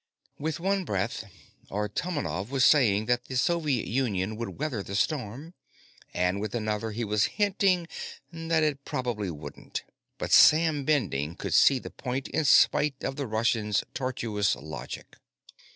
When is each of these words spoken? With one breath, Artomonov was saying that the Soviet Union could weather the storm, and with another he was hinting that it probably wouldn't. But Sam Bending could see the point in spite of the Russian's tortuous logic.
With 0.39 0.59
one 0.59 0.83
breath, 0.83 1.25
Artomonov 1.69 2.49
was 2.49 2.65
saying 2.65 3.05
that 3.05 3.25
the 3.25 3.37
Soviet 3.37 3.85
Union 3.85 4.35
could 4.35 4.57
weather 4.57 4.81
the 4.81 4.95
storm, 4.95 5.53
and 6.11 6.41
with 6.41 6.55
another 6.55 6.89
he 6.89 7.03
was 7.05 7.25
hinting 7.37 7.87
that 8.33 8.63
it 8.63 8.83
probably 8.83 9.29
wouldn't. 9.29 9.83
But 10.17 10.31
Sam 10.31 10.85
Bending 10.85 11.35
could 11.35 11.53
see 11.53 11.77
the 11.77 11.91
point 11.91 12.29
in 12.29 12.45
spite 12.45 13.03
of 13.03 13.15
the 13.15 13.27
Russian's 13.27 13.83
tortuous 13.93 14.55
logic. 14.55 15.17